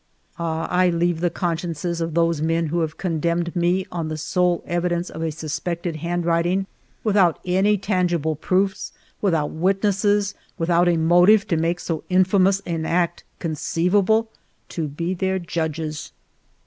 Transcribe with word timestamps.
Ahj 0.39 0.67
I 0.71 0.89
leave 0.89 1.19
the 1.19 1.29
consciences 1.29 2.01
of 2.01 2.15
those 2.15 2.41
men 2.41 2.69
who 2.69 2.79
have 2.79 2.97
condemned 2.97 3.55
me 3.55 3.85
on 3.91 4.07
the 4.07 4.17
sole 4.17 4.63
evidence 4.65 5.11
of 5.11 5.21
a 5.21 5.31
suspected 5.31 5.97
handwriting, 5.97 6.65
without 7.03 7.37
any 7.45 7.77
tangible 7.77 8.35
proofs, 8.35 8.93
without 9.21 9.51
witnesses, 9.51 10.33
without 10.57 10.87
a 10.87 10.97
motive 10.97 11.47
to 11.49 11.55
make 11.55 11.79
so 11.79 12.03
infamous 12.09 12.61
an 12.65 12.83
act 12.83 13.23
conceivable, 13.37 14.31
to 14.69 14.87
be 14.87 15.13
their 15.13 15.37
judges. 15.37 16.11